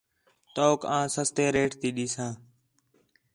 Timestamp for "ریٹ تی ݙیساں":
1.55-2.33